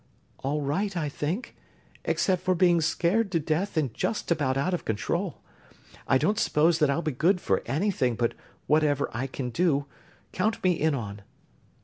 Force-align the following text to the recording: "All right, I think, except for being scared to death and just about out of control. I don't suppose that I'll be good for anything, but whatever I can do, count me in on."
"All 0.39 0.61
right, 0.61 0.97
I 0.97 1.09
think, 1.09 1.55
except 2.03 2.41
for 2.41 2.55
being 2.55 2.81
scared 2.81 3.31
to 3.33 3.39
death 3.39 3.77
and 3.77 3.93
just 3.93 4.31
about 4.31 4.57
out 4.57 4.73
of 4.73 4.83
control. 4.83 5.43
I 6.07 6.17
don't 6.17 6.39
suppose 6.39 6.79
that 6.79 6.89
I'll 6.89 7.03
be 7.03 7.11
good 7.11 7.39
for 7.39 7.61
anything, 7.67 8.15
but 8.15 8.33
whatever 8.65 9.11
I 9.13 9.27
can 9.27 9.51
do, 9.51 9.85
count 10.31 10.63
me 10.63 10.71
in 10.71 10.95
on." 10.95 11.21